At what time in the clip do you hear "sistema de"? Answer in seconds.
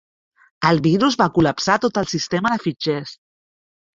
2.13-2.61